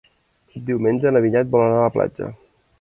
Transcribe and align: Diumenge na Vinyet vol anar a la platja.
Diumenge 0.69 1.13
na 1.15 1.23
Vinyet 1.27 1.53
vol 1.53 1.67
anar 1.69 1.79
a 1.85 1.87
la 1.87 1.95
platja. 2.01 2.35